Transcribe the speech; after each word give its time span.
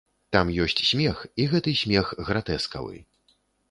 Там 0.35 0.47
ёсць 0.63 0.81
смех, 0.91 1.23
і 1.43 1.47
гэты 1.53 1.77
смех 1.85 2.05
гратэскавы. 2.31 2.95